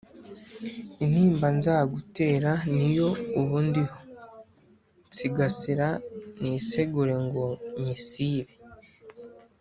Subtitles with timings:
[1.03, 3.09] Intimba nzagutera Niyo
[3.39, 3.99] ubu ndiho
[5.09, 5.89] nsigasira
[6.41, 7.45] Nisegura ngo
[7.81, 8.53] nyisibe!